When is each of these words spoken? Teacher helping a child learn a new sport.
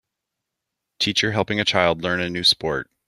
Teacher 0.97 1.31
helping 1.33 1.59
a 1.59 1.63
child 1.63 2.01
learn 2.01 2.21
a 2.21 2.29
new 2.31 2.43
sport. 2.43 2.89